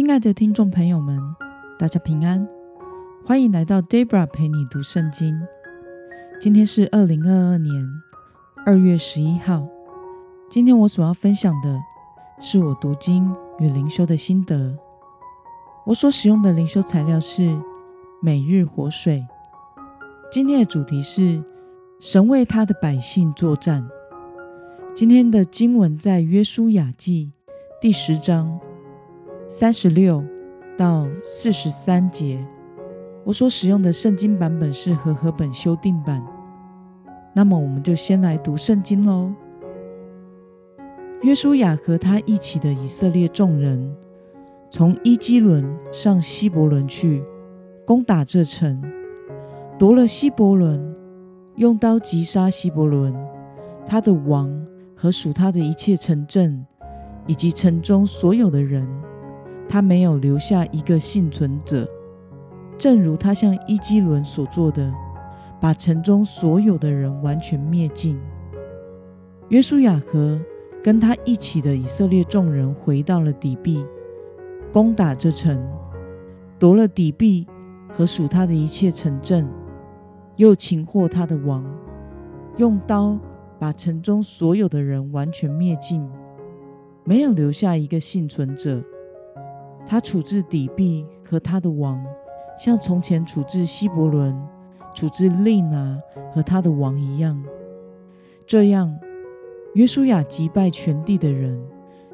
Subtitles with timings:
[0.00, 1.20] 亲爱的听众朋友们，
[1.78, 2.48] 大家平安，
[3.26, 5.38] 欢迎来到 Debra 陪你读圣经。
[6.40, 7.86] 今天是二零二二年
[8.64, 9.68] 二月十一号。
[10.48, 11.78] 今天我所要分享的
[12.40, 14.74] 是我读经与灵修的心得。
[15.84, 17.54] 我所使用的灵修材料是
[18.22, 19.22] 每日活水。
[20.32, 21.44] 今天的主题是
[22.00, 23.86] 神为他的百姓作战。
[24.94, 27.32] 今天的经文在约书亚记
[27.82, 28.58] 第十章
[29.52, 30.24] 三十六
[30.78, 32.46] 到四十三节。
[33.24, 36.24] 我所使用的圣经版本是和合本修订版。
[37.34, 39.32] 那么，我们就先来读圣经喽。
[41.22, 43.92] 约书亚和他一起的以色列众人，
[44.70, 47.20] 从伊基伦上希伯伦去，
[47.84, 48.80] 攻打这城，
[49.76, 50.94] 夺了希伯伦，
[51.56, 53.12] 用刀击杀希伯伦，
[53.84, 54.48] 他的王
[54.94, 56.64] 和属他的一切城镇，
[57.26, 58.88] 以及城中所有的人，
[59.72, 61.88] 他没有留下一个幸存者，
[62.76, 64.92] 正如他向伊基伦所做的，
[65.60, 68.18] 把城中所有的人完全灭尽。
[69.48, 70.40] 约书亚和
[70.82, 73.86] 跟他一起的以色列众人回到了底壁，
[74.72, 75.64] 攻打这城，
[76.58, 77.46] 夺了底壁
[77.94, 79.48] 和属他的一切城镇，
[80.34, 81.64] 又擒获他的王，
[82.56, 83.16] 用刀
[83.56, 86.04] 把城中所有的人完全灭尽，
[87.04, 88.82] 没有留下一个幸存者。
[89.90, 92.00] 他处置底壁和他的王，
[92.56, 94.40] 像从前处置希伯伦、
[94.94, 96.00] 处置利拿
[96.32, 97.42] 和他的王一样，
[98.46, 98.96] 这样。
[99.74, 101.60] 约书亚击败全地的人，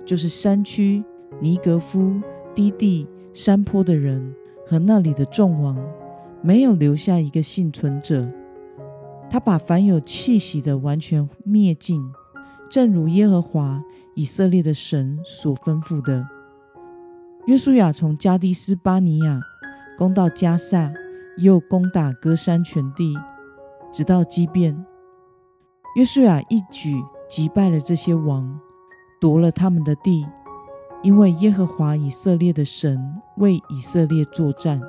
[0.06, 1.04] 就是山区、
[1.38, 2.18] 尼格夫、
[2.54, 4.34] 低地、山坡的人
[4.66, 5.76] 和那里的众王，
[6.40, 8.26] 没有留下一个幸存者。
[9.28, 12.02] 他把凡有气息的完全灭尽，
[12.70, 16.26] 正如耶和华以色列的神所吩咐的。
[17.46, 19.40] 约书亚从加迪斯巴尼亚
[19.96, 20.92] 攻到加萨，
[21.38, 23.16] 又攻打歌山全地，
[23.92, 24.84] 直到基变。
[25.96, 27.02] 约书亚一举。
[27.28, 28.60] 击败了这些王，
[29.20, 30.24] 夺了他们的地，
[31.02, 34.80] 因为耶和华以色列的神为以色列作战。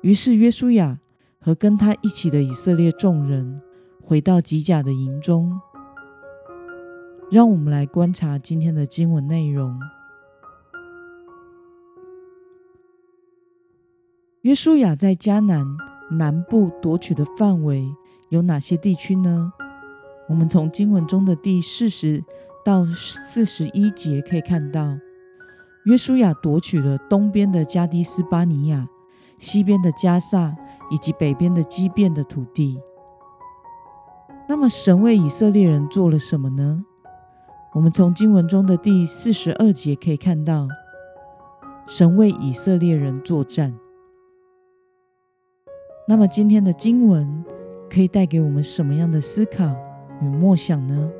[0.00, 0.98] 于是约书亚
[1.38, 3.62] 和跟他一起的以色列众人
[4.02, 5.60] 回到吉甲的营中。
[7.30, 9.78] 让我们来观察今天的经文内容。
[14.46, 15.66] 约书亚在迦南
[16.08, 17.92] 南部夺取的范围
[18.28, 19.52] 有哪些地区呢？
[20.28, 22.22] 我们从经文中的第四十
[22.64, 24.96] 到四十一节可以看到，
[25.86, 28.86] 约书亚夺取了东边的加迪斯巴尼亚、
[29.36, 30.54] 西边的加萨
[30.92, 32.78] 以及北边的基变的土地。
[34.48, 36.84] 那么，神为以色列人做了什么呢？
[37.74, 40.68] 我们从经文中的第四十二节可以看到，
[41.88, 43.76] 神为以色列人作战。
[46.08, 47.44] 那么，今天的经文
[47.90, 49.74] 可以带给我们什么样的思考？
[50.22, 51.10] 与默想呢？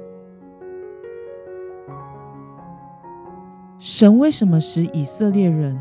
[3.81, 5.77] 神为什么使以色列人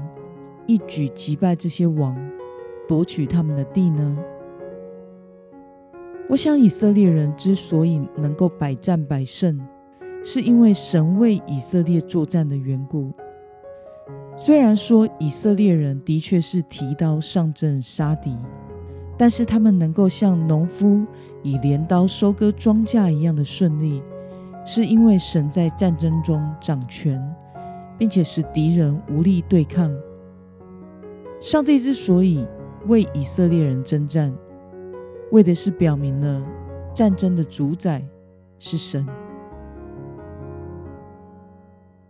[0.65, 2.17] 一举击败这些王，
[2.87, 4.17] 夺取他们的地呢？
[6.27, 9.55] 我想，以色列人之所以能够百战百胜，
[10.23, 13.13] 是因为神为以色列作战的缘故。
[14.35, 18.35] 虽然说以色列人的确是提刀上阵杀敌。
[19.17, 21.05] 但是他们能够像农夫
[21.41, 24.03] 以镰刀收割庄稼一样的顺利，
[24.65, 27.21] 是因为神在战争中掌权，
[27.97, 29.89] 并且使敌人无力对抗。
[31.39, 32.45] 上帝之所以
[32.87, 34.33] 为以色列人征战，
[35.31, 36.43] 为的是表明了
[36.93, 38.03] 战争的主宰
[38.59, 39.05] 是神。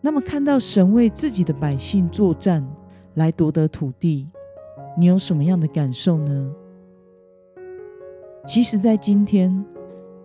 [0.02, 2.66] 那么，看到神为自己的百姓作战
[3.16, 4.30] 来夺得土地，
[4.98, 6.52] 你有什么样的感受呢？
[8.48, 9.66] 其实，在今天，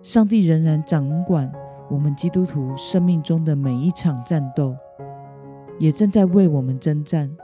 [0.03, 1.51] 上帝仍然掌管
[1.89, 4.77] 我们基督徒生命中的每一场战斗，
[5.79, 7.35] 也正在为我们征战。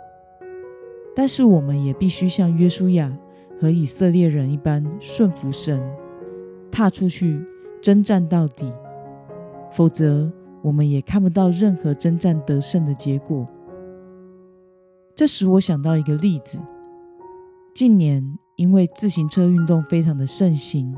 [1.15, 3.11] 但是，我们也必须像约书亚
[3.59, 5.83] 和以色列人一般顺服神，
[6.71, 7.43] 踏出去
[7.81, 8.71] 征战到底。
[9.73, 10.31] 否则，
[10.63, 13.47] 我们也看不到任何征战得胜的结果。
[15.15, 16.59] 这使我想到一个例子：
[17.75, 18.39] 近年。
[18.57, 20.95] 因为自行车运动非常的盛行，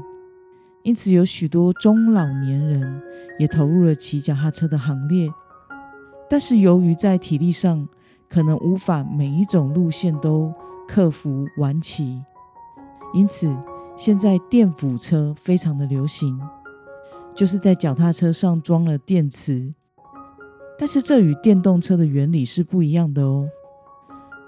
[0.83, 3.03] 因此有许多中老年人
[3.39, 5.29] 也投入了骑脚踏车的行列。
[6.31, 7.89] 但是由于在体力上
[8.29, 10.53] 可能无法每一种路线都
[10.87, 12.23] 克服完骑，
[13.13, 13.57] 因此
[13.97, 16.41] 现在电辅车非常的流行，
[17.35, 19.75] 就是在脚踏车上装了电池。
[20.79, 23.49] 但是这与电动车的原理是不一样的哦。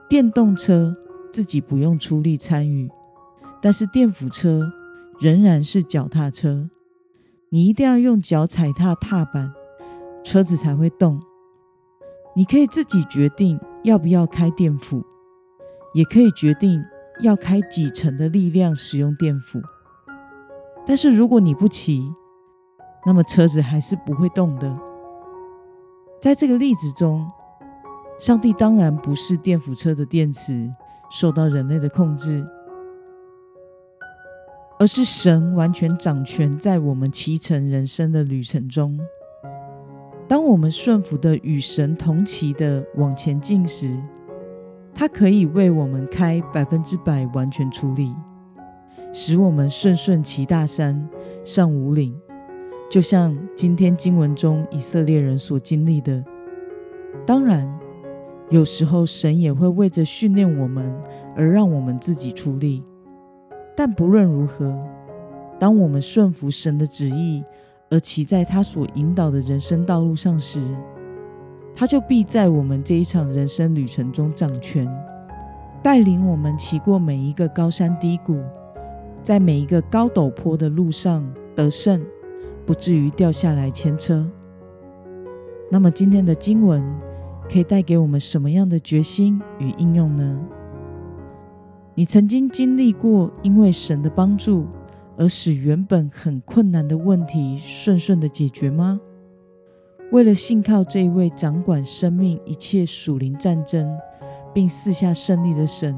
[0.09, 0.95] 电动车
[1.33, 2.89] 自己不用出力参与，
[3.61, 4.73] 但是电辅车
[5.21, 6.71] 仍然是脚踏车，
[7.51, 9.53] 你一定要用脚踩踏踏板，
[10.25, 11.21] 车子才会动。
[12.35, 15.05] 你可以自己决定要不要开电辅，
[15.95, 16.83] 也可以决定
[17.21, 19.61] 要开几成的力量使用电辅。
[20.87, 22.11] 但是如果你不骑，
[23.05, 24.79] 那么车子还是不会动的。
[26.21, 27.31] 在这个例子中，
[28.19, 30.71] 上帝当然不是电辅车的电池
[31.11, 32.47] 受到人类的控制，
[34.81, 38.99] 而是神完全掌权在我们骑乘人生的旅程中。
[40.27, 44.01] 当我们顺服的与神同骑的往前进时，
[44.95, 48.11] 他可以为我们开百分之百完全出力，
[49.13, 51.07] 使我们顺顺骑大山
[51.45, 52.19] 上五岭。
[52.91, 56.25] 就像今天经文中以色列人所经历的，
[57.27, 57.71] 当然，
[58.49, 60.91] 有时候神也会为着训练我们
[61.37, 62.83] 而让我们自己出力。
[63.81, 64.79] 但不论如何，
[65.59, 67.43] 当我们顺服神的旨意
[67.89, 70.61] 而骑在他所引导的人生道路上时，
[71.75, 74.87] 他就必在我们这一场人生旅程中掌权，
[75.83, 78.39] 带领我们骑过每一个高山低谷，
[79.23, 82.05] 在每一个高陡坡的路上得胜。
[82.67, 84.31] 不至于掉下来牵车。
[85.71, 86.85] 那么今天的经文
[87.51, 90.39] 可以带给我们什么样的决心与应用呢？
[92.01, 94.67] 你曾经经历过因为神的帮助
[95.19, 98.99] 而使原本很困难的问题顺顺的解决吗？
[100.11, 103.87] 为了信靠这一位掌管生命一切属灵战争，
[104.55, 105.95] 并四下胜利的神，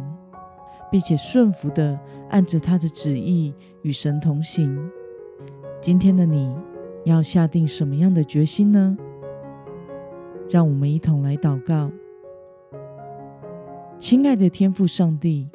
[0.91, 1.97] 并且顺服的
[2.31, 4.77] 按着他的旨意与神同行。
[5.81, 6.53] 今天的你
[7.05, 8.99] 要下定什么样的决心呢？
[10.51, 11.93] 让我们一同来祷告。
[14.01, 15.47] 亲爱的天父上帝，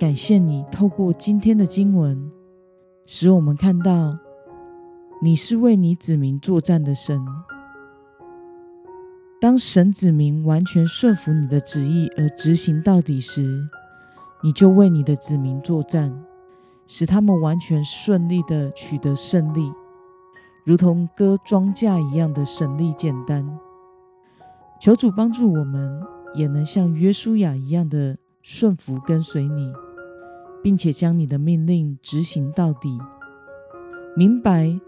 [0.00, 2.32] 感谢你透过今天的经文，
[3.04, 4.18] 使我们看到
[5.20, 7.20] 你是为你子民作战的神。
[9.42, 13.68] 当神子民完全顺服你的旨意而执行到底时，
[14.42, 16.24] 你就为你的子民作战。
[16.86, 19.70] 使他们完全顺利的取得胜利，
[20.64, 23.46] 如同割庄稼一样的省力简单。
[24.80, 26.02] 求主帮助我们，
[26.34, 29.72] 也能像约书亚一样的顺服跟随你，
[30.62, 32.98] 并且将你的命令执行到底。
[34.16, 34.78] 明白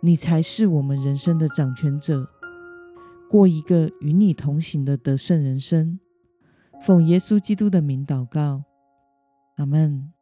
[0.00, 2.28] 你才是我们人生的掌权者，
[3.28, 5.98] 过一个与你同行的得胜人生。
[6.82, 8.64] 奉耶稣基督的名祷告，
[9.56, 10.12] 阿门。